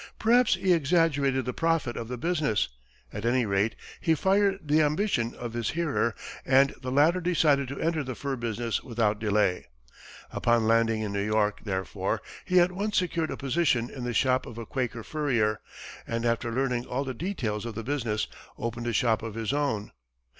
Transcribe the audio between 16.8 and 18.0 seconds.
all the details of the